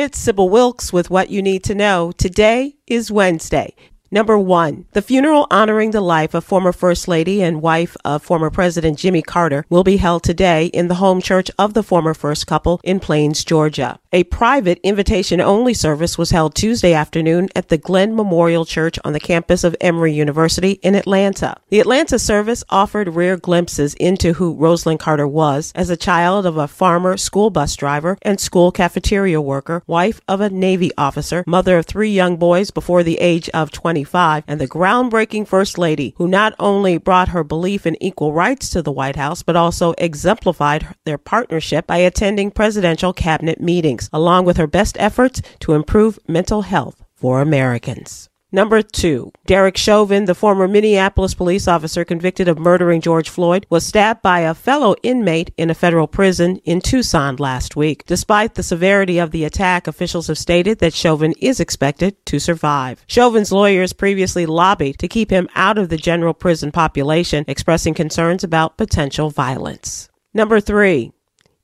[0.00, 2.12] It's Sybil Wilkes with what you need to know.
[2.12, 3.74] Today is Wednesday.
[4.10, 8.48] Number one, the funeral honoring the life of former First Lady and wife of former
[8.48, 12.46] President Jimmy Carter will be held today in the home church of the former first
[12.46, 13.98] couple in Plains, Georgia.
[14.10, 19.12] A private invitation only service was held Tuesday afternoon at the Glenn Memorial Church on
[19.12, 21.56] the campus of Emory University in Atlanta.
[21.68, 26.56] The Atlanta service offered rare glimpses into who Rosalynn Carter was as a child of
[26.56, 31.76] a farmer, school bus driver, and school cafeteria worker, wife of a Navy officer, mother
[31.76, 36.28] of three young boys before the age of 25, and the groundbreaking First Lady who
[36.28, 40.86] not only brought her belief in equal rights to the White House, but also exemplified
[41.04, 46.62] their partnership by attending presidential cabinet meetings along with her best efforts to improve mental
[46.62, 48.28] health for Americans.
[48.50, 53.84] Number two, Derek Chauvin, the former Minneapolis police officer convicted of murdering George Floyd, was
[53.84, 58.06] stabbed by a fellow inmate in a federal prison in Tucson last week.
[58.06, 63.04] Despite the severity of the attack, officials have stated that Chauvin is expected to survive.
[63.06, 68.42] Chauvin's lawyers previously lobbied to keep him out of the general prison population, expressing concerns
[68.42, 70.08] about potential violence.
[70.32, 71.12] Number three,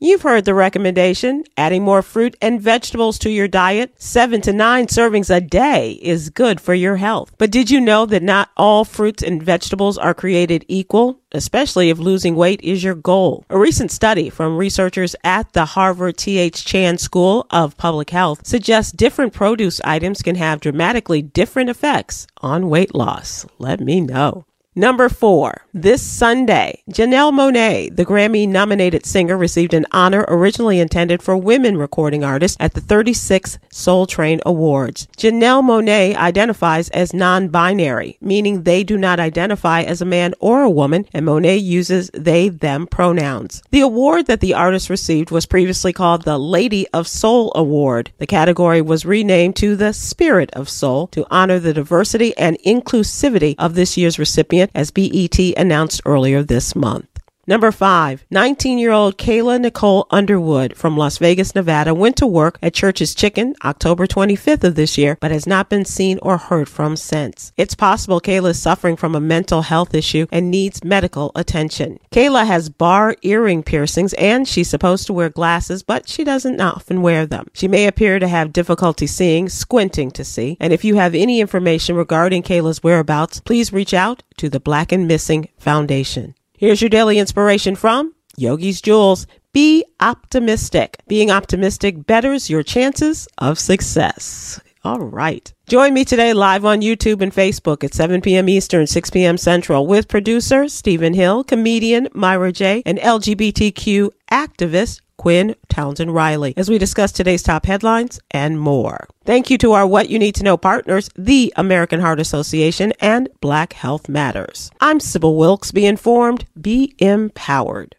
[0.01, 1.45] You've heard the recommendation.
[1.57, 6.31] Adding more fruit and vegetables to your diet, seven to nine servings a day is
[6.31, 7.33] good for your health.
[7.39, 11.21] But did you know that not all fruits and vegetables are created equal?
[11.33, 13.45] Especially if losing weight is your goal.
[13.49, 16.65] A recent study from researchers at the Harvard T.H.
[16.65, 22.69] Chan School of Public Health suggests different produce items can have dramatically different effects on
[22.69, 23.47] weight loss.
[23.59, 24.45] Let me know.
[24.77, 31.23] Number four, this Sunday, Janelle Monáe, the Grammy nominated singer, received an honor originally intended
[31.23, 35.07] for women recording artists at the 36th Soul Train Awards.
[35.17, 40.63] Janelle Monáe identifies as non binary, meaning they do not identify as a man or
[40.63, 43.63] a woman, and Monáe uses they them pronouns.
[43.71, 48.11] The award that the artist received was previously called the Lady of Soul Award.
[48.19, 53.55] The category was renamed to the Spirit of Soul to honor the diversity and inclusivity
[53.57, 57.14] of this year's recipient as BET announced earlier this month.
[57.47, 62.59] Number five, 19 year old Kayla Nicole Underwood from Las Vegas, Nevada went to work
[62.63, 66.71] at Church's Chicken October 25th of this year, but has not been seen or heard
[66.71, 67.53] from since.
[67.59, 71.99] It's possible Kayla is suffering from a mental health issue and needs medical attention.
[72.11, 77.03] Kayla has bar earring piercings and she's supposed to wear glasses, but she doesn't often
[77.03, 77.49] wear them.
[77.53, 80.57] She may appear to have difficulty seeing, squinting to see.
[80.61, 84.93] And if you have any information regarding Kayla's whereabouts, please reach out to the Black
[84.93, 86.35] and Missing Foundation.
[86.65, 89.27] Here's your daily inspiration from Yogi's Jewels.
[89.53, 90.99] Be optimistic.
[91.07, 94.63] Being optimistic betters your chances of success.
[94.83, 95.53] All right.
[95.69, 98.49] Join me today live on YouTube and Facebook at 7 p.m.
[98.49, 99.37] Eastern, 6 p.m.
[99.37, 106.69] Central with producer Stephen Hill, comedian Myra J., and LGBTQ activist Quinn Townsend Riley as
[106.69, 109.07] we discuss today's top headlines and more.
[109.25, 113.29] Thank you to our What You Need to Know partners, the American Heart Association and
[113.41, 114.73] Black Health Matters.
[114.81, 115.71] I'm Sybil Wilkes.
[115.71, 117.95] Be informed, be empowered.